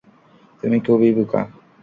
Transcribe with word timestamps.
তুমি 0.63 0.77
খুবই 0.79 1.09
বোকা। 1.17 1.41